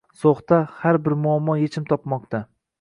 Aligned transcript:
So‘xda 0.19 0.57
har 0.77 0.99
bir 1.09 1.17
muammo 1.27 1.59
yechim 1.61 1.89
topmoqda 1.95 2.45